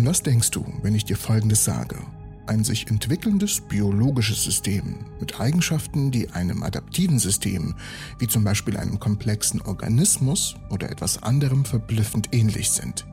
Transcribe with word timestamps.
An 0.00 0.06
was 0.06 0.22
denkst 0.22 0.52
du, 0.52 0.64
wenn 0.80 0.94
ich 0.94 1.04
dir 1.04 1.18
Folgendes 1.18 1.62
sage? 1.62 1.98
Ein 2.46 2.64
sich 2.64 2.86
entwickelndes 2.86 3.60
biologisches 3.60 4.42
System 4.42 5.04
mit 5.20 5.38
Eigenschaften, 5.38 6.10
die 6.10 6.30
einem 6.30 6.62
adaptiven 6.62 7.18
System, 7.18 7.74
wie 8.18 8.26
zum 8.26 8.42
Beispiel 8.42 8.78
einem 8.78 8.98
komplexen 8.98 9.60
Organismus 9.60 10.56
oder 10.70 10.90
etwas 10.90 11.22
anderem 11.22 11.66
verblüffend 11.66 12.30
ähnlich 12.32 12.70
sind. 12.70 13.04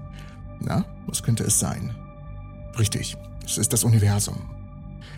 Na, 0.62 0.86
was 1.08 1.24
könnte 1.24 1.44
es 1.44 1.60
sein? 1.60 1.94
Richtig, 2.80 3.18
es 3.44 3.58
ist 3.58 3.74
das 3.74 3.84
Universum. 3.84 4.38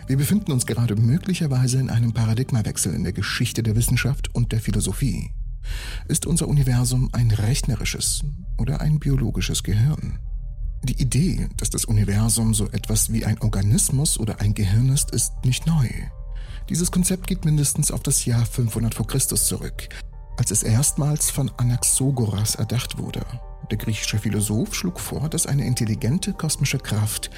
Wir 0.08 0.16
befinden 0.16 0.50
uns 0.50 0.66
gerade 0.66 0.96
möglicherweise 0.96 1.78
in 1.78 1.88
einem 1.88 2.12
Paradigmawechsel 2.12 2.92
in 2.94 3.04
der 3.04 3.12
Geschichte 3.12 3.62
der 3.62 3.76
Wissenschaft 3.76 4.34
und 4.34 4.50
der 4.50 4.58
Philosophie. 4.58 5.30
Ist 6.08 6.26
unser 6.26 6.48
Universum 6.48 7.10
ein 7.12 7.30
rechnerisches 7.30 8.24
oder 8.58 8.80
ein 8.80 8.98
biologisches 8.98 9.62
Gehirn? 9.62 10.18
Die 10.82 11.00
Idee, 11.00 11.48
dass 11.58 11.68
das 11.68 11.84
Universum 11.84 12.54
so 12.54 12.66
etwas 12.70 13.12
wie 13.12 13.26
ein 13.26 13.38
Organismus 13.42 14.18
oder 14.18 14.40
ein 14.40 14.54
Gehirn 14.54 14.88
ist, 14.88 15.10
ist 15.10 15.32
nicht 15.44 15.66
neu. 15.66 15.88
Dieses 16.70 16.90
Konzept 16.90 17.26
geht 17.26 17.44
mindestens 17.44 17.90
auf 17.90 18.02
das 18.02 18.24
Jahr 18.24 18.46
500 18.46 18.94
v. 18.94 19.04
Chr. 19.04 19.18
zurück, 19.18 19.88
als 20.38 20.50
es 20.50 20.62
erstmals 20.62 21.30
von 21.30 21.50
Anaxagoras 21.58 22.54
erdacht 22.54 22.96
wurde. 22.96 23.20
Der 23.70 23.76
griechische 23.76 24.18
Philosoph 24.18 24.74
schlug 24.74 24.98
vor, 24.98 25.28
dass 25.28 25.46
eine 25.46 25.66
intelligente 25.66 26.32
kosmische 26.32 26.78
Kraft 26.78 27.30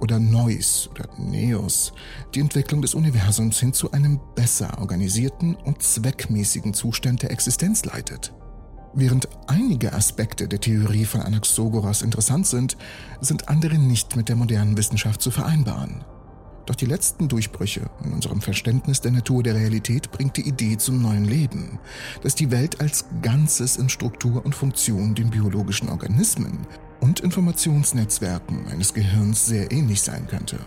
oder 0.00 0.18
Neus 0.18 0.90
oder 0.90 1.08
Neos 1.18 1.92
die 2.34 2.40
Entwicklung 2.40 2.82
des 2.82 2.94
Universums 2.94 3.60
hin 3.60 3.72
zu 3.72 3.92
einem 3.92 4.20
besser 4.34 4.76
organisierten 4.80 5.54
und 5.54 5.82
zweckmäßigen 5.82 6.74
Zustand 6.74 7.22
der 7.22 7.30
Existenz 7.30 7.84
leitet. 7.84 8.32
Während 9.00 9.28
einige 9.46 9.92
Aspekte 9.92 10.48
der 10.48 10.60
Theorie 10.60 11.04
von 11.04 11.20
Anaxagoras 11.20 12.02
interessant 12.02 12.48
sind, 12.48 12.76
sind 13.20 13.48
andere 13.48 13.78
nicht 13.78 14.16
mit 14.16 14.28
der 14.28 14.34
modernen 14.34 14.76
Wissenschaft 14.76 15.22
zu 15.22 15.30
vereinbaren. 15.30 16.02
Doch 16.66 16.74
die 16.74 16.84
letzten 16.84 17.28
Durchbrüche 17.28 17.88
in 18.02 18.12
unserem 18.12 18.40
Verständnis 18.40 19.00
der 19.00 19.12
Natur 19.12 19.44
der 19.44 19.54
Realität 19.54 20.10
bringt 20.10 20.36
die 20.36 20.48
Idee 20.48 20.78
zum 20.78 21.00
neuen 21.00 21.26
Leben, 21.26 21.78
dass 22.24 22.34
die 22.34 22.50
Welt 22.50 22.80
als 22.80 23.04
Ganzes 23.22 23.76
in 23.76 23.88
Struktur 23.88 24.44
und 24.44 24.56
Funktion 24.56 25.14
den 25.14 25.30
biologischen 25.30 25.90
Organismen 25.90 26.66
und 26.98 27.20
Informationsnetzwerken 27.20 28.66
eines 28.66 28.92
Gehirns 28.94 29.46
sehr 29.46 29.70
ähnlich 29.70 30.02
sein 30.02 30.26
könnte. 30.26 30.58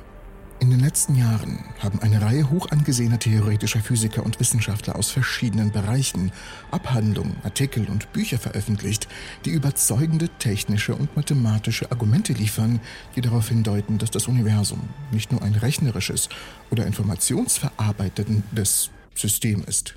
In 0.62 0.70
den 0.70 0.80
letzten 0.80 1.16
Jahren 1.16 1.66
haben 1.80 2.00
eine 2.04 2.22
Reihe 2.22 2.52
hoch 2.52 2.70
angesehener 2.70 3.18
theoretischer 3.18 3.80
Physiker 3.80 4.24
und 4.24 4.40
Wissenschaftler 4.40 4.96
aus 4.96 5.10
verschiedenen 5.10 5.72
Bereichen 5.72 6.32
Abhandlungen, 6.70 7.38
Artikel 7.44 7.90
und 7.90 8.14
Bücher 8.14 8.38
veröffentlicht, 8.38 9.08
die 9.44 9.50
überzeugende 9.50 10.30
technische 10.38 10.94
und 10.94 11.16
mathematische 11.16 11.92
Argumente 11.92 12.34
liefern, 12.34 12.80
die 13.16 13.22
darauf 13.22 13.50
hindeuten, 13.50 13.98
dass 13.98 14.12
das 14.12 14.28
Universum 14.28 14.82
nicht 15.12 15.32
nur 15.32 15.42
ein 15.42 15.56
rechnerisches 15.56 16.30
oder 16.70 16.86
informationsverarbeitendes 16.86 18.92
System 19.16 19.64
ist. 19.64 19.96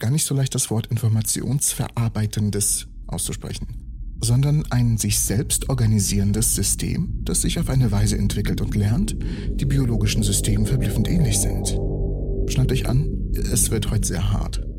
Gar 0.00 0.10
nicht 0.10 0.26
so 0.26 0.34
leicht 0.34 0.56
das 0.56 0.68
Wort 0.68 0.88
informationsverarbeitendes 0.88 2.88
auszusprechen 3.06 3.91
sondern 4.22 4.64
ein 4.70 4.96
sich 4.98 5.18
selbst 5.18 5.68
organisierendes 5.68 6.54
System, 6.54 7.20
das 7.24 7.42
sich 7.42 7.58
auf 7.58 7.68
eine 7.68 7.90
Weise 7.90 8.16
entwickelt 8.16 8.60
und 8.60 8.74
lernt, 8.74 9.16
die 9.54 9.64
biologischen 9.64 10.22
Systemen 10.22 10.66
verblüffend 10.66 11.08
ähnlich 11.08 11.38
sind. 11.38 11.76
Schnallt 12.48 12.72
euch 12.72 12.88
an, 12.88 13.32
es 13.34 13.70
wird 13.70 13.90
heute 13.90 14.06
sehr 14.06 14.32
hart. 14.32 14.71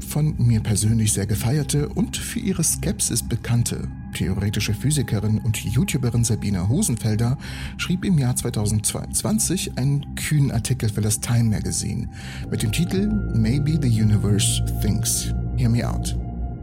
Von 0.00 0.34
mir 0.38 0.60
persönlich 0.60 1.12
sehr 1.12 1.26
gefeierte 1.26 1.88
und 1.88 2.16
für 2.16 2.40
ihre 2.40 2.64
Skepsis 2.64 3.22
bekannte 3.22 3.88
theoretische 4.14 4.72
Physikerin 4.72 5.38
und 5.38 5.58
YouTuberin 5.58 6.24
Sabina 6.24 6.68
Hosenfelder 6.68 7.36
schrieb 7.76 8.04
im 8.04 8.18
Jahr 8.18 8.34
2022 8.34 9.76
einen 9.76 10.14
kühnen 10.14 10.50
Artikel 10.50 10.88
für 10.88 11.02
das 11.02 11.20
Time 11.20 11.44
Magazine 11.44 12.08
mit 12.50 12.62
dem 12.62 12.72
Titel 12.72 13.08
Maybe 13.34 13.78
the 13.80 14.02
Universe 14.02 14.64
Thinks. 14.80 15.32
Hear 15.56 15.68
me 15.68 15.86
out. 15.86 16.16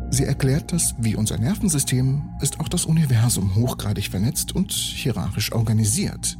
Sie 0.09 0.25
erklärt, 0.25 0.71
dass 0.71 0.95
wie 0.97 1.15
unser 1.15 1.37
Nervensystem 1.37 2.21
ist 2.41 2.59
auch 2.59 2.69
das 2.69 2.85
Universum 2.85 3.55
hochgradig 3.55 4.09
vernetzt 4.09 4.55
und 4.55 4.71
hierarchisch 4.71 5.51
organisiert. 5.51 6.37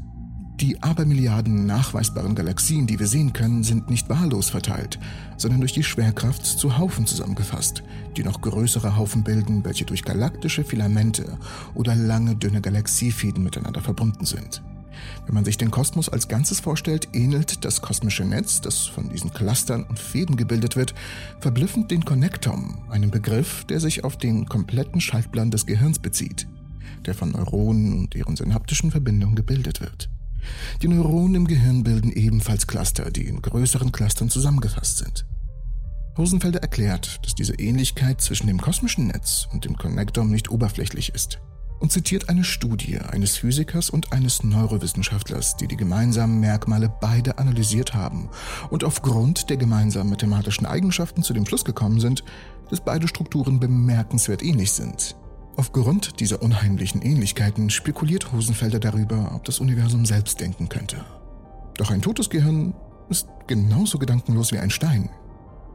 Die 0.63 0.81
Abermilliarden 0.81 1.66
nachweisbaren 1.66 2.35
Galaxien, 2.35 2.88
die 2.88 2.97
wir 2.97 3.07
sehen 3.07 3.34
können, 3.34 3.66
sind 3.66 3.90
nicht 3.90 4.07
wahllos 4.07 4.50
verteilt, 4.50 4.97
sondern 5.35 5.59
durch 5.59 5.74
die 5.74 5.84
Schwerkraft 5.84 6.46
zu 6.46 6.78
Haufen 6.78 7.06
zusammengefasst, 7.06 7.84
die 8.16 8.24
noch 8.24 8.40
größere 8.40 8.96
Haufen 8.96 9.25
bilden, 9.25 9.66
welche 9.66 9.84
durch 9.84 10.06
galaktische 10.06 10.63
Filamente 10.63 11.38
oder 11.73 11.96
lange 11.96 12.38
dünne 12.38 12.62
Galaxiefäden 12.62 13.44
miteinander 13.44 13.81
verbunden 13.81 14.23
sind. 14.23 14.63
Wenn 15.25 15.35
man 15.35 15.44
sich 15.44 15.57
den 15.57 15.69
Kosmos 15.69 16.07
als 16.07 16.29
Ganzes 16.29 16.62
vorstellt, 16.62 17.09
ähnelt 17.12 17.66
das 17.66 17.81
kosmische 17.81 18.23
Netz, 18.23 18.62
das 18.62 18.85
von 18.85 19.09
diesen 19.09 19.34
Clustern 19.34 19.84
und 19.84 20.00
Fäden 20.00 20.38
gebildet 20.38 20.78
wird, 20.78 20.96
verblüffend 21.41 21.91
den 21.91 22.06
Konnektom, 22.06 22.78
einem 22.90 23.12
Begriff, 23.12 23.66
der 23.66 23.81
sich 23.81 24.06
auf 24.06 24.16
den 24.16 24.46
kompletten 24.46 25.02
Schaltplan 25.02 25.52
des 25.52 25.66
Gehirns 25.66 26.00
bezieht, 26.00 26.47
der 27.06 27.16
von 27.16 27.31
Neuronen 27.31 28.00
und 28.00 28.16
ihren 28.16 28.38
synaptischen 28.38 28.91
Verbindungen 28.91 29.35
gebildet 29.35 29.81
wird. 29.81 30.07
Die 30.81 30.88
Neuronen 30.88 31.36
im 31.36 31.48
Gehirn 31.48 31.84
bilden 31.84 32.12
ebenfalls 32.12 32.68
Cluster, 32.68 33.12
die 33.12 33.28
in 33.28 33.42
größeren 33.42 33.92
Clustern 33.92 34.30
zusammengefasst 34.30 34.98
sind. 34.98 35.26
Rosenfelder 36.18 36.62
erklärt, 36.62 37.20
dass 37.24 37.34
diese 37.34 37.54
Ähnlichkeit 37.56 38.22
zwischen 38.22 38.48
dem 38.48 38.62
kosmischen 38.62 39.08
Netz 39.08 39.48
und 39.52 39.66
dem 39.66 39.78
Connectome 39.78 40.30
nicht 40.30 40.52
oberflächlich 40.52 41.14
ist 41.16 41.40
und 41.80 41.92
zitiert 41.92 42.30
eine 42.30 42.44
Studie 42.44 42.98
eines 43.00 43.36
Physikers 43.36 43.90
und 43.90 44.14
eines 44.14 44.44
Neurowissenschaftlers, 44.44 45.58
die 45.58 45.68
die 45.68 45.76
gemeinsamen 45.76 46.40
Merkmale 46.40 46.90
beide 47.02 47.40
analysiert 47.40 47.94
haben 47.94 48.30
und 48.70 48.84
aufgrund 48.84 49.50
der 49.50 49.58
gemeinsamen 49.58 50.12
mathematischen 50.12 50.66
Eigenschaften 50.66 51.24
zu 51.24 51.34
dem 51.34 51.46
Schluss 51.46 51.66
gekommen 51.66 52.00
sind, 52.00 52.24
dass 52.70 52.80
beide 52.80 53.08
Strukturen 53.08 53.59
bemerkenswert 53.59 54.44
ähnlich 54.44 54.72
sind. 54.72 55.18
Aufgrund 55.56 56.19
dieser 56.19 56.41
unheimlichen 56.41 57.02
Ähnlichkeiten 57.02 57.69
spekuliert 57.69 58.31
Hosenfelder 58.31 58.80
darüber, 58.80 59.34
ob 59.36 59.44
das 59.46 59.59
Universum 59.59 60.06
selbst 60.06 60.40
denken 60.40 60.68
könnte. 60.68 61.06
Doch 61.78 61.91
ein 61.91 62.02
totes 62.02 62.30
Gehirn 62.30 62.74
ist 63.09 63.28
genauso 63.46 64.00
gedankenlos 64.00 64.52
wie 64.52 64.58
ein 64.58 64.72
Stein. 64.72 65.09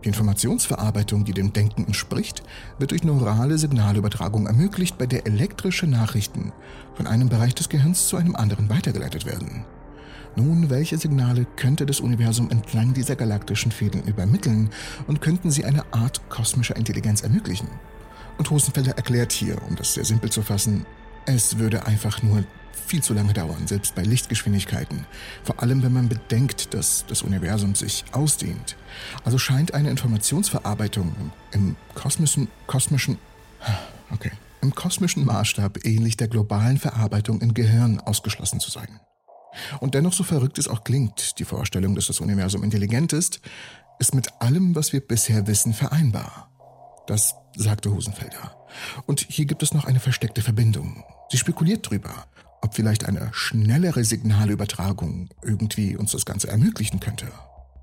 Die 0.02 0.08
Informationsverarbeitung, 0.08 1.24
die 1.24 1.32
dem 1.32 1.52
Denken 1.52 1.84
entspricht, 1.84 2.42
wird 2.78 2.90
durch 2.90 3.04
neurale 3.04 3.58
Signalübertragung 3.58 4.46
ermöglicht, 4.46 4.98
bei 4.98 5.06
der 5.06 5.26
elektrische 5.26 5.86
Nachrichten 5.86 6.52
von 6.94 7.06
einem 7.06 7.28
Bereich 7.28 7.54
des 7.54 7.68
Gehirns 7.68 8.08
zu 8.08 8.16
einem 8.16 8.36
anderen 8.36 8.68
weitergeleitet 8.68 9.26
werden. 9.26 9.64
Nun, 10.36 10.70
welche 10.70 10.98
Signale 10.98 11.46
könnte 11.56 11.84
das 11.84 12.00
Universum 12.00 12.50
entlang 12.50 12.94
dieser 12.94 13.16
galaktischen 13.16 13.72
Fäden 13.72 14.02
übermitteln 14.04 14.70
und 15.08 15.20
könnten 15.20 15.50
sie 15.50 15.64
eine 15.64 15.92
Art 15.92 16.28
kosmischer 16.28 16.76
Intelligenz 16.76 17.22
ermöglichen? 17.22 17.68
Und 18.38 18.50
Hosenfelder 18.50 18.96
erklärt 18.96 19.32
hier, 19.32 19.60
um 19.68 19.76
das 19.76 19.94
sehr 19.94 20.04
simpel 20.04 20.30
zu 20.30 20.42
fassen, 20.42 20.86
es 21.26 21.58
würde 21.58 21.86
einfach 21.86 22.22
nur 22.22 22.44
viel 22.86 23.02
zu 23.02 23.12
lange 23.12 23.34
dauern, 23.34 23.66
selbst 23.66 23.94
bei 23.94 24.02
Lichtgeschwindigkeiten. 24.02 25.04
Vor 25.44 25.62
allem, 25.62 25.82
wenn 25.82 25.92
man 25.92 26.08
bedenkt, 26.08 26.72
dass 26.72 27.04
das 27.06 27.22
Universum 27.22 27.74
sich 27.74 28.04
ausdehnt. 28.12 28.76
Also 29.24 29.36
scheint 29.36 29.74
eine 29.74 29.90
Informationsverarbeitung 29.90 31.14
im 31.52 31.76
kosmischen, 31.94 32.48
kosmischen, 32.66 33.18
okay, 34.10 34.32
im 34.62 34.74
kosmischen 34.74 35.26
Maßstab 35.26 35.84
ähnlich 35.84 36.16
der 36.16 36.28
globalen 36.28 36.78
Verarbeitung 36.78 37.42
im 37.42 37.52
Gehirn 37.52 38.00
ausgeschlossen 38.00 38.58
zu 38.58 38.70
sein. 38.70 39.00
Und 39.80 39.94
dennoch, 39.94 40.12
so 40.12 40.24
verrückt 40.24 40.58
es 40.58 40.68
auch 40.68 40.84
klingt, 40.84 41.38
die 41.38 41.44
Vorstellung, 41.44 41.94
dass 41.94 42.06
das 42.06 42.20
Universum 42.20 42.62
intelligent 42.62 43.12
ist, 43.12 43.40
ist 43.98 44.14
mit 44.14 44.40
allem, 44.40 44.74
was 44.74 44.92
wir 44.92 45.00
bisher 45.00 45.46
wissen, 45.46 45.74
vereinbar. 45.74 46.50
Das 47.06 47.34
sagte 47.58 47.92
Hosenfelder. 47.92 48.56
Und 49.06 49.20
hier 49.20 49.44
gibt 49.44 49.62
es 49.62 49.74
noch 49.74 49.84
eine 49.84 50.00
versteckte 50.00 50.42
Verbindung. 50.42 51.04
Sie 51.30 51.36
spekuliert 51.36 51.90
drüber, 51.90 52.26
ob 52.62 52.74
vielleicht 52.74 53.06
eine 53.06 53.28
schnellere 53.32 54.04
Signalübertragung 54.04 55.28
irgendwie 55.42 55.96
uns 55.96 56.12
das 56.12 56.24
Ganze 56.24 56.48
ermöglichen 56.48 57.00
könnte. 57.00 57.26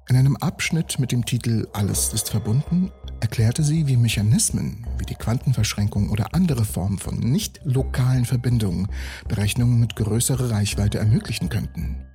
In 0.07 0.15
einem 0.15 0.35
Abschnitt 0.37 0.99
mit 0.99 1.11
dem 1.11 1.25
Titel 1.25 1.67
Alles 1.73 2.13
ist 2.13 2.29
verbunden 2.29 2.91
erklärte 3.21 3.63
sie, 3.63 3.87
wie 3.87 3.97
Mechanismen 3.97 4.85
wie 4.99 5.05
die 5.05 5.15
Quantenverschränkung 5.15 6.09
oder 6.09 6.33
andere 6.33 6.63
Formen 6.63 6.99
von 6.99 7.19
nicht 7.19 7.59
lokalen 7.63 8.25
Verbindungen 8.25 8.87
Berechnungen 9.27 9.79
mit 9.79 9.95
größerer 9.95 10.51
Reichweite 10.51 10.99
ermöglichen 10.99 11.49
könnten. 11.49 12.05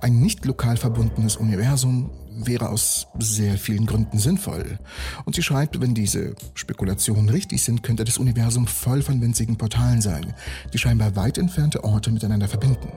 Ein 0.00 0.20
nicht 0.20 0.44
lokal 0.44 0.76
verbundenes 0.76 1.36
Universum 1.36 2.10
wäre 2.36 2.68
aus 2.68 3.06
sehr 3.18 3.56
vielen 3.56 3.86
Gründen 3.86 4.18
sinnvoll. 4.18 4.78
Und 5.24 5.34
sie 5.34 5.42
schreibt, 5.42 5.80
wenn 5.80 5.94
diese 5.94 6.34
Spekulationen 6.54 7.28
richtig 7.28 7.62
sind, 7.62 7.82
könnte 7.82 8.04
das 8.04 8.18
Universum 8.18 8.66
voll 8.66 9.02
von 9.02 9.20
winzigen 9.20 9.56
Portalen 9.56 10.02
sein, 10.02 10.34
die 10.72 10.78
scheinbar 10.78 11.16
weit 11.16 11.38
entfernte 11.38 11.84
Orte 11.84 12.10
miteinander 12.10 12.48
verbinden. 12.48 12.92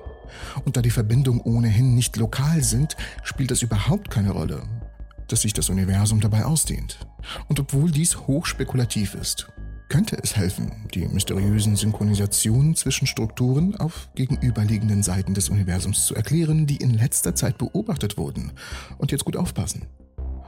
Und 0.66 0.78
da 0.78 0.82
die 0.82 0.92
Verbindungen 0.92 1.42
ohnehin 1.42 1.96
nicht 1.96 2.18
lokal 2.18 2.64
sind, 2.64 2.96
spielt 3.24 3.52
es 3.52 3.62
überhaupt 3.62 4.10
keine 4.10 4.32
Rolle, 4.32 4.64
dass 5.28 5.42
sich 5.42 5.54
das 5.54 5.70
Universum 5.70 6.20
dabei 6.20 6.46
ausdehnt. 6.46 7.00
Und 7.48 7.60
obwohl 7.60 7.92
dies 7.92 8.18
hochspekulativ 8.28 9.16
ist, 9.16 9.48
könnte 9.90 10.18
es 10.22 10.38
helfen, 10.38 10.72
die 10.94 11.08
mysteriösen 11.08 11.76
Synchronisationen 11.76 12.76
zwischen 12.76 13.08
Strukturen 13.08 13.76
auf 13.76 14.10
gegenüberliegenden 14.16 15.04
Seiten 15.04 15.34
des 15.34 15.50
Universums 15.50 16.06
zu 16.06 16.16
erklären, 16.16 16.68
die 16.68 16.78
in 16.78 16.94
letzter 16.94 17.36
Zeit 17.36 17.58
beobachtet 17.58 18.18
wurden. 18.18 18.52
Und 18.98 19.12
jetzt 19.12 19.26
gut 19.26 19.36
aufpassen. 19.36 19.88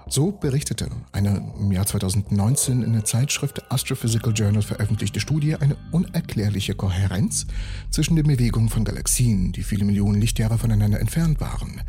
So 0.07 0.31
berichtete 0.31 0.89
eine 1.13 1.53
im 1.57 1.71
Jahr 1.71 1.85
2019 1.85 2.83
in 2.83 2.93
der 2.93 3.05
Zeitschrift 3.05 3.71
Astrophysical 3.71 4.33
Journal 4.33 4.61
veröffentlichte 4.61 5.21
Studie 5.21 5.55
eine 5.55 5.77
unerklärliche 5.91 6.75
Kohärenz 6.75 7.47
zwischen 7.91 8.17
den 8.17 8.27
Bewegungen 8.27 8.69
von 8.69 8.83
Galaxien, 8.83 9.53
die 9.53 9.63
viele 9.63 9.85
Millionen 9.85 10.19
Lichtjahre 10.19 10.57
voneinander 10.57 10.99
entfernt 10.99 11.39
waren. 11.39 11.81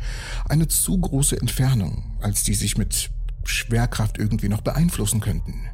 Eine 0.47 0.69
zu 0.69 0.97
große 0.97 1.39
Entfernung, 1.39 2.17
als 2.21 2.43
die 2.43 2.53
sich 2.53 2.77
mit 2.77 3.09
Schwerkraft 3.43 4.17
irgendwie 4.17 4.47
noch 4.47 4.61
beeinflussen 4.61 5.19
könnten. 5.19 5.72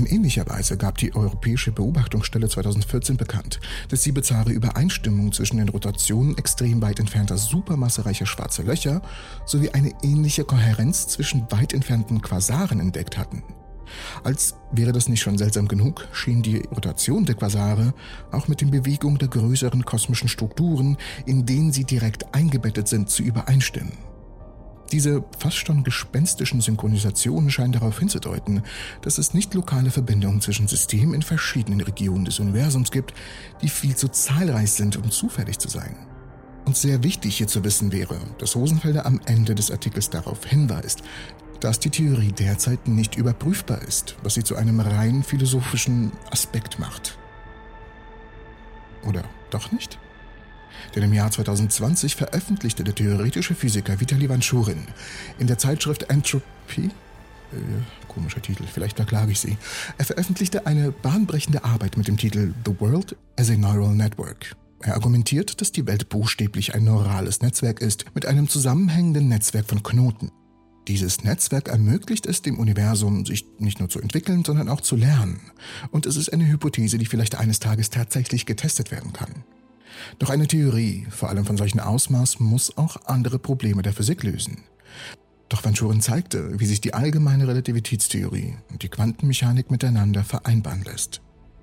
In 0.00 0.06
ähnlicher 0.06 0.48
Weise 0.48 0.78
gab 0.78 0.96
die 0.96 1.14
Europäische 1.14 1.72
Beobachtungsstelle 1.72 2.48
2014 2.48 3.18
bekannt, 3.18 3.60
dass 3.90 4.02
sie 4.02 4.12
bizarre 4.12 4.50
Übereinstimmung 4.50 5.30
zwischen 5.30 5.58
den 5.58 5.68
Rotationen 5.68 6.38
extrem 6.38 6.80
weit 6.80 7.00
entfernter 7.00 7.36
supermassereicher 7.36 8.24
schwarzer 8.24 8.62
Löcher 8.62 9.02
sowie 9.44 9.68
eine 9.68 9.92
ähnliche 10.02 10.44
Kohärenz 10.44 11.06
zwischen 11.08 11.46
weit 11.50 11.74
entfernten 11.74 12.22
Quasaren 12.22 12.80
entdeckt 12.80 13.18
hatten. 13.18 13.42
Als 14.24 14.54
wäre 14.72 14.92
das 14.92 15.10
nicht 15.10 15.20
schon 15.20 15.36
seltsam 15.36 15.68
genug, 15.68 16.08
schien 16.12 16.40
die 16.40 16.60
Rotation 16.74 17.26
der 17.26 17.34
Quasare 17.34 17.92
auch 18.32 18.48
mit 18.48 18.62
den 18.62 18.70
Bewegungen 18.70 19.18
der 19.18 19.28
größeren 19.28 19.84
kosmischen 19.84 20.30
Strukturen, 20.30 20.96
in 21.26 21.44
denen 21.44 21.72
sie 21.72 21.84
direkt 21.84 22.34
eingebettet 22.34 22.88
sind, 22.88 23.10
zu 23.10 23.22
übereinstimmen. 23.22 24.09
Diese 24.92 25.22
fast 25.38 25.56
schon 25.56 25.84
gespenstischen 25.84 26.60
Synchronisationen 26.60 27.50
scheinen 27.50 27.72
darauf 27.72 27.98
hinzudeuten, 27.98 28.62
dass 29.02 29.18
es 29.18 29.34
nicht 29.34 29.54
lokale 29.54 29.90
Verbindungen 29.90 30.40
zwischen 30.40 30.66
Systemen 30.66 31.14
in 31.14 31.22
verschiedenen 31.22 31.80
Regionen 31.80 32.24
des 32.24 32.40
Universums 32.40 32.90
gibt, 32.90 33.14
die 33.62 33.68
viel 33.68 33.94
zu 33.94 34.08
zahlreich 34.08 34.72
sind, 34.72 34.96
um 34.96 35.10
zufällig 35.10 35.58
zu 35.58 35.68
sein. 35.68 35.94
Und 36.64 36.76
sehr 36.76 37.02
wichtig 37.04 37.36
hier 37.36 37.46
zu 37.46 37.64
wissen 37.64 37.92
wäre, 37.92 38.18
dass 38.38 38.56
Rosenfelder 38.56 39.06
am 39.06 39.20
Ende 39.26 39.54
des 39.54 39.70
Artikels 39.70 40.10
darauf 40.10 40.44
hinweist, 40.44 41.02
dass 41.60 41.78
die 41.78 41.90
Theorie 41.90 42.32
derzeit 42.32 42.88
nicht 42.88 43.16
überprüfbar 43.16 43.82
ist, 43.82 44.16
was 44.22 44.34
sie 44.34 44.44
zu 44.44 44.56
einem 44.56 44.80
rein 44.80 45.22
philosophischen 45.22 46.12
Aspekt 46.30 46.78
macht. 46.78 47.18
Oder 49.06 49.24
doch 49.50 49.70
nicht? 49.72 49.98
Denn 50.94 51.02
im 51.02 51.12
Jahr 51.12 51.30
2020 51.30 52.16
veröffentlichte 52.16 52.84
der 52.84 52.94
theoretische 52.94 53.54
Physiker 53.54 54.00
Vitali 54.00 54.28
Vanchurin 54.28 54.86
in 55.38 55.46
der 55.46 55.58
Zeitschrift 55.58 56.04
Entropy 56.04 56.90
äh, 57.52 57.56
komischer 58.08 58.42
Titel, 58.42 58.64
vielleicht 58.64 58.96
verklage 58.96 59.32
ich 59.32 59.40
sie. 59.40 59.56
Er 59.98 60.04
veröffentlichte 60.04 60.66
eine 60.66 60.90
bahnbrechende 60.90 61.64
Arbeit 61.64 61.96
mit 61.96 62.08
dem 62.08 62.16
Titel 62.16 62.54
The 62.64 62.74
World 62.80 63.16
as 63.38 63.50
a 63.50 63.56
Neural 63.56 63.94
Network. 63.94 64.56
Er 64.82 64.94
argumentiert, 64.94 65.60
dass 65.60 65.72
die 65.72 65.86
Welt 65.86 66.08
buchstäblich 66.08 66.74
ein 66.74 66.84
neurales 66.84 67.42
Netzwerk 67.42 67.80
ist, 67.80 68.06
mit 68.14 68.26
einem 68.26 68.48
zusammenhängenden 68.48 69.28
Netzwerk 69.28 69.66
von 69.68 69.82
Knoten. 69.82 70.30
Dieses 70.88 71.22
Netzwerk 71.22 71.68
ermöglicht 71.68 72.26
es 72.26 72.40
dem 72.40 72.58
Universum, 72.58 73.26
sich 73.26 73.44
nicht 73.58 73.78
nur 73.78 73.90
zu 73.90 74.00
entwickeln, 74.00 74.44
sondern 74.44 74.68
auch 74.68 74.80
zu 74.80 74.96
lernen. 74.96 75.40
Und 75.90 76.06
es 76.06 76.16
ist 76.16 76.32
eine 76.32 76.48
Hypothese, 76.48 76.98
die 76.98 77.06
vielleicht 77.06 77.36
eines 77.36 77.60
Tages 77.60 77.90
tatsächlich 77.90 78.46
getestet 78.46 78.90
werden 78.90 79.12
kann. 79.12 79.44
Doch 80.18 80.30
eine 80.30 80.46
Theorie, 80.46 81.06
vor 81.10 81.28
allem 81.28 81.44
von 81.44 81.56
solchem 81.56 81.80
Ausmaß, 81.80 82.40
muss 82.40 82.76
auch 82.76 82.96
andere 83.06 83.38
Probleme 83.38 83.82
der 83.82 83.92
Physik 83.92 84.22
lösen. 84.22 84.64
Doch 85.48 85.64
Van 85.64 85.74
Schuren 85.74 86.00
zeigte, 86.00 86.60
wie 86.60 86.66
sich 86.66 86.80
die 86.80 86.94
allgemeine 86.94 87.48
Relativitätstheorie 87.48 88.54
und 88.70 88.82
die 88.82 88.88
Quantenmechanik 88.88 89.70
miteinander 89.70 90.22
vereinbaren 90.22 90.82
lässt. 90.84 91.20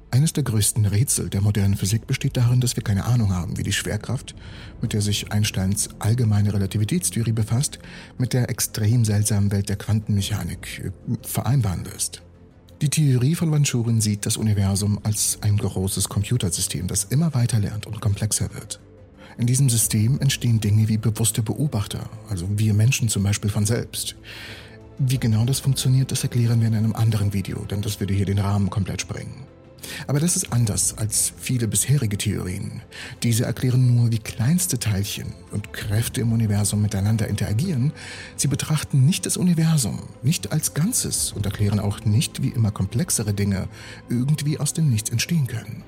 Eines 0.10 0.32
der 0.32 0.44
größten 0.44 0.86
Rätsel 0.86 1.30
der 1.30 1.42
modernen 1.42 1.76
Physik 1.76 2.08
besteht 2.08 2.38
darin, 2.38 2.62
dass 2.62 2.76
wir 2.76 2.84
keine 2.84 3.06
Ahnung 3.06 3.34
haben, 3.34 3.58
wie 3.58 3.64
die 3.64 3.74
Schwerkraft, 3.74 4.36
mit 4.82 4.94
der 4.94 5.02
sich 5.02 5.32
Einsteins 5.32 5.90
allgemeine 6.00 6.54
Relativitätstheorie 6.54 7.34
befasst, 7.34 7.80
mit 8.18 8.34
der 8.34 8.50
extrem 8.50 9.04
seltsamen 9.04 9.52
Welt 9.52 9.68
der 9.68 9.76
Quantenmechanik 9.76 10.84
äh, 10.86 10.92
vereinbaren 11.28 11.84
lässt. 11.84 12.24
Die 12.82 12.90
Theorie 12.90 13.34
von 13.34 13.52
Vanchurin 13.52 14.02
sieht 14.02 14.28
das 14.28 14.38
Universum 14.38 15.00
als 15.02 15.40
ein 15.42 15.58
großes 15.58 16.10
Computersystem, 16.10 16.86
das 16.86 17.06
immer 17.06 17.34
weiter 17.34 17.58
lernt 17.58 17.88
und 17.88 18.00
komplexer 18.02 18.54
wird. 18.54 18.80
In 19.40 19.48
diesem 19.48 19.68
System 19.68 20.20
entstehen 20.20 20.60
Dinge 20.60 20.88
wie 20.88 20.98
bewusste 20.98 21.42
Beobachter, 21.42 22.08
also 22.30 22.48
wir 22.52 22.76
Menschen 22.76 23.10
zum 23.10 23.24
Beispiel 23.24 23.50
von 23.50 23.66
selbst. 23.66 24.16
Wie 25.00 25.18
genau 25.18 25.44
das 25.46 25.60
funktioniert, 25.60 26.12
das 26.12 26.22
erklären 26.22 26.62
wir 26.62 26.68
in 26.68 26.76
einem 26.76 26.94
anderen 26.94 27.34
Video, 27.34 27.66
denn 27.66 27.82
das 27.82 28.00
würde 28.00 28.14
hier 28.14 28.26
den 28.26 28.40
Rahmen 28.40 28.70
komplett 28.70 29.02
sprengen. 29.02 29.48
Aber 30.08 30.20
das 30.20 30.36
ist 30.36 30.52
anders 30.52 30.98
als 30.98 31.34
viele 31.38 31.68
bisherige 31.68 32.18
Theorien. 32.18 32.82
Diese 33.24 33.46
erklären 33.46 33.96
nur, 33.96 34.12
wie 34.12 34.20
kleinste 34.20 34.80
Teilchen 34.80 35.34
und 35.52 35.74
Kräfte 35.74 36.22
im 36.22 36.32
Universum 36.32 36.82
miteinander 36.82 37.28
interagieren. 37.28 37.94
Sie 38.36 38.48
betrachten 38.48 39.06
nicht 39.06 39.26
das 39.26 39.38
Universum, 39.38 40.00
nicht 40.24 40.52
als 40.52 40.74
Ganzes 40.74 41.32
und 41.32 41.46
erklären 41.46 41.80
auch 41.80 42.06
nicht, 42.06 42.42
wie 42.42 42.50
immer 42.50 42.72
komplexere 42.72 43.34
Dinge 43.34 43.68
irgendwie 44.10 44.60
aus 44.60 44.74
dem 44.74 44.90
Nichts 44.90 45.10
entstehen 45.10 45.48
können. 45.48 45.84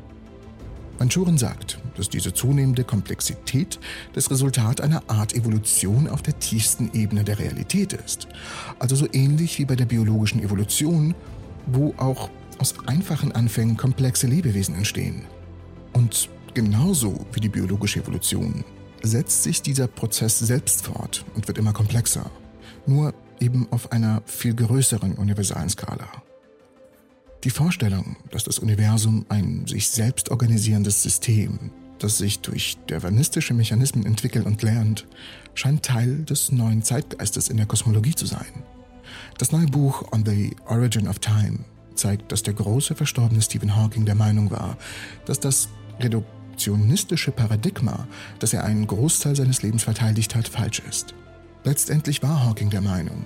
Manchuren 0.99 1.37
sagt, 1.37 1.79
dass 1.95 2.09
diese 2.09 2.33
zunehmende 2.33 2.83
Komplexität 2.83 3.79
das 4.13 4.29
Resultat 4.29 4.81
einer 4.81 5.01
Art 5.07 5.33
Evolution 5.33 6.09
auf 6.09 6.21
der 6.21 6.37
tiefsten 6.39 6.91
Ebene 6.93 7.23
der 7.23 7.39
Realität 7.39 7.93
ist. 7.93 8.27
Also 8.79 8.97
so 8.97 9.07
ähnlich 9.13 9.59
wie 9.59 9.65
bei 9.65 9.77
der 9.77 9.85
biologischen 9.85 10.43
Evolution, 10.43 11.15
wo 11.67 11.93
auch 11.95 12.29
aus 12.59 12.75
einfachen 12.87 13.31
Anfängen 13.31 13.77
komplexe 13.77 14.27
Lebewesen 14.27 14.75
entstehen. 14.75 15.23
Und 15.93 16.29
genauso 16.53 17.25
wie 17.33 17.39
die 17.39 17.49
biologische 17.49 18.01
Evolution 18.01 18.63
setzt 19.01 19.43
sich 19.43 19.61
dieser 19.61 19.87
Prozess 19.87 20.39
selbst 20.39 20.85
fort 20.85 21.25
und 21.35 21.47
wird 21.47 21.57
immer 21.57 21.73
komplexer, 21.73 22.29
nur 22.85 23.13
eben 23.39 23.67
auf 23.71 23.91
einer 23.91 24.21
viel 24.25 24.53
größeren 24.53 25.13
universalen 25.13 25.69
Skala. 25.69 26.09
Die 27.45 27.49
Vorstellung, 27.49 28.17
dass 28.31 28.43
das 28.43 28.59
Universum 28.59 29.25
ein 29.29 29.65
sich 29.65 29.89
selbst 29.89 30.29
organisierendes 30.29 31.01
System, 31.01 31.71
das 31.97 32.17
sich 32.17 32.39
durch 32.39 32.77
dervanistische 32.89 33.53
Mechanismen 33.53 34.05
entwickelt 34.05 34.45
und 34.45 34.61
lernt, 34.61 35.07
scheint 35.53 35.83
Teil 35.83 36.25
des 36.25 36.51
neuen 36.51 36.83
Zeitgeistes 36.83 37.47
in 37.47 37.57
der 37.57 37.65
Kosmologie 37.65 38.15
zu 38.15 38.25
sein. 38.25 38.63
Das 39.37 39.53
neue 39.53 39.67
Buch 39.67 40.11
On 40.11 40.25
the 40.25 40.53
Origin 40.67 41.07
of 41.07 41.19
Time 41.19 41.59
zeigt, 41.99 42.31
dass 42.31 42.43
der 42.43 42.53
große 42.53 42.95
verstorbene 42.95 43.41
Stephen 43.41 43.75
Hawking 43.75 44.05
der 44.05 44.15
Meinung 44.15 44.51
war, 44.51 44.77
dass 45.25 45.39
das 45.39 45.69
reduktionistische 45.99 47.31
Paradigma, 47.31 48.07
das 48.39 48.53
er 48.53 48.63
einen 48.63 48.87
Großteil 48.87 49.35
seines 49.35 49.61
Lebens 49.61 49.83
verteidigt 49.83 50.35
hat, 50.35 50.47
falsch 50.47 50.81
ist. 50.87 51.13
Letztendlich 51.63 52.23
war 52.23 52.45
Hawking 52.45 52.69
der 52.69 52.81
Meinung, 52.81 53.25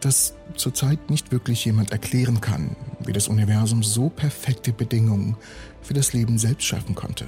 dass 0.00 0.34
zurzeit 0.56 1.10
nicht 1.10 1.32
wirklich 1.32 1.64
jemand 1.64 1.92
erklären 1.92 2.40
kann, 2.40 2.76
wie 3.04 3.12
das 3.12 3.28
Universum 3.28 3.82
so 3.82 4.08
perfekte 4.08 4.72
Bedingungen 4.72 5.36
für 5.82 5.94
das 5.94 6.12
Leben 6.12 6.38
selbst 6.38 6.64
schaffen 6.64 6.94
konnte. 6.94 7.26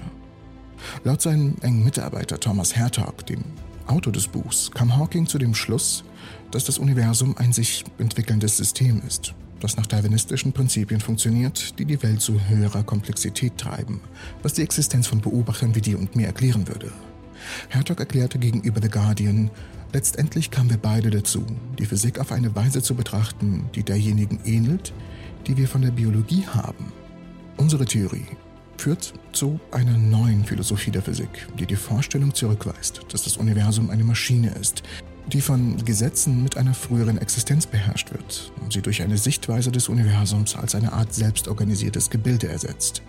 Laut 1.04 1.22
seinem 1.22 1.56
engen 1.62 1.84
Mitarbeiter 1.84 2.38
Thomas 2.38 2.76
Hertog, 2.76 3.26
dem 3.26 3.44
Autor 3.86 4.12
des 4.12 4.28
Buchs, 4.28 4.70
kam 4.72 4.96
Hawking 4.96 5.26
zu 5.26 5.38
dem 5.38 5.54
Schluss, 5.54 6.04
dass 6.50 6.64
das 6.64 6.78
Universum 6.78 7.36
ein 7.38 7.52
sich 7.52 7.84
entwickelndes 7.98 8.56
System 8.56 9.02
ist 9.06 9.34
das 9.60 9.76
nach 9.76 9.86
darwinistischen 9.86 10.52
Prinzipien 10.52 11.00
funktioniert, 11.00 11.78
die 11.78 11.84
die 11.84 12.02
Welt 12.02 12.20
zu 12.20 12.40
höherer 12.48 12.82
Komplexität 12.82 13.56
treiben, 13.58 14.00
was 14.42 14.54
die 14.54 14.62
Existenz 14.62 15.06
von 15.06 15.20
Beobachtern 15.20 15.74
wie 15.74 15.80
dir 15.80 15.98
und 15.98 16.16
mir 16.16 16.26
erklären 16.26 16.68
würde. 16.68 16.92
Hertog 17.68 18.00
erklärte 18.00 18.38
gegenüber 18.38 18.80
The 18.82 18.88
Guardian, 18.88 19.50
letztendlich 19.92 20.50
kamen 20.50 20.70
wir 20.70 20.78
beide 20.78 21.10
dazu, 21.10 21.44
die 21.78 21.86
Physik 21.86 22.18
auf 22.18 22.32
eine 22.32 22.54
Weise 22.54 22.82
zu 22.82 22.94
betrachten, 22.94 23.66
die 23.74 23.82
derjenigen 23.82 24.40
ähnelt, 24.44 24.92
die 25.46 25.56
wir 25.56 25.68
von 25.68 25.82
der 25.82 25.90
Biologie 25.90 26.46
haben. 26.46 26.92
Unsere 27.56 27.84
Theorie 27.84 28.26
führt 28.76 29.14
zu 29.32 29.58
einer 29.70 29.96
neuen 29.96 30.44
Philosophie 30.44 30.90
der 30.90 31.02
Physik, 31.02 31.48
die 31.58 31.66
die 31.66 31.76
Vorstellung 31.76 32.34
zurückweist, 32.34 33.00
dass 33.10 33.24
das 33.24 33.36
Universum 33.36 33.90
eine 33.90 34.04
Maschine 34.04 34.50
ist, 34.60 34.82
die 35.32 35.40
von 35.40 35.84
Gesetzen 35.84 36.42
mit 36.42 36.56
einer 36.56 36.74
früheren 36.74 37.18
Existenz 37.18 37.66
beherrscht 37.66 38.12
wird 38.12 38.52
und 38.60 38.72
sie 38.72 38.82
durch 38.82 39.02
eine 39.02 39.18
Sichtweise 39.18 39.72
des 39.72 39.88
Universums 39.88 40.54
als 40.54 40.74
eine 40.74 40.92
Art 40.92 41.12
selbstorganisiertes 41.12 42.10
Gebilde 42.10 42.48
ersetzt, 42.48 43.02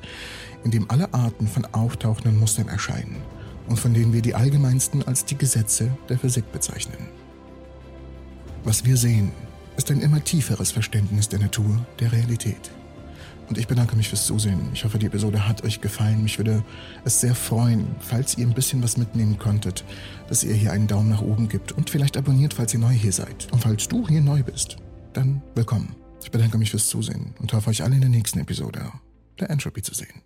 in 0.63 0.71
dem 0.71 0.89
alle 0.89 1.13
Arten 1.13 1.47
von 1.47 1.65
auftauchenden 1.65 2.39
Mustern 2.39 2.67
erscheinen 2.67 3.17
und 3.67 3.79
von 3.79 3.93
denen 3.93 4.13
wir 4.13 4.21
die 4.21 4.35
allgemeinsten 4.35 5.03
als 5.03 5.25
die 5.25 5.37
Gesetze 5.37 5.95
der 6.09 6.17
Physik 6.17 6.51
bezeichnen. 6.51 7.07
Was 8.63 8.83
wir 8.83 8.97
sehen, 8.97 9.31
ist 9.77 9.91
ein 9.91 10.01
immer 10.01 10.23
tieferes 10.23 10.71
Verständnis 10.71 11.29
der 11.29 11.39
Natur, 11.39 11.85
der 11.99 12.11
Realität. 12.11 12.71
Und 13.47 13.57
ich 13.57 13.67
bedanke 13.67 13.95
mich 13.95 14.09
fürs 14.09 14.25
Zusehen. 14.25 14.59
Ich 14.73 14.83
hoffe, 14.83 14.99
die 14.99 15.05
Episode 15.05 15.47
hat 15.47 15.63
euch 15.63 15.79
gefallen. 15.79 16.21
Mich 16.21 16.37
würde 16.37 16.63
es 17.05 17.21
sehr 17.21 17.33
freuen, 17.33 17.87
falls 17.99 18.37
ihr 18.37 18.45
ein 18.45 18.53
bisschen 18.53 18.83
was 18.83 18.97
mitnehmen 18.97 19.39
konntet, 19.39 19.85
dass 20.27 20.43
ihr 20.43 20.53
hier 20.53 20.73
einen 20.73 20.87
Daumen 20.87 21.09
nach 21.09 21.21
oben 21.21 21.47
gibt 21.47 21.71
und 21.71 21.89
vielleicht 21.89 22.17
abonniert, 22.17 22.53
falls 22.53 22.73
ihr 22.73 22.79
neu 22.79 22.91
hier 22.91 23.13
seid. 23.13 23.47
Und 23.51 23.61
falls 23.61 23.87
du 23.87 24.07
hier 24.07 24.21
neu 24.21 24.43
bist, 24.43 24.77
dann 25.13 25.41
willkommen. 25.55 25.95
Ich 26.21 26.31
bedanke 26.31 26.57
mich 26.57 26.71
fürs 26.71 26.87
Zusehen 26.87 27.33
und 27.39 27.53
hoffe 27.53 27.69
euch 27.69 27.83
alle 27.83 27.95
in 27.95 28.01
der 28.01 28.09
nächsten 28.09 28.39
Episode 28.39 28.91
der 29.39 29.49
Entropy 29.49 29.81
zu 29.81 29.93
sehen. 29.93 30.21